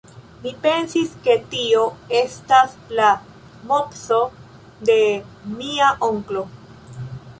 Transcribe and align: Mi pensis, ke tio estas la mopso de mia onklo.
Mi 0.43 0.51
pensis, 0.61 1.11
ke 1.27 1.35
tio 1.51 1.83
estas 2.21 2.73
la 3.01 3.11
mopso 3.73 4.19
de 4.91 4.97
mia 5.61 5.95
onklo. 6.09 6.45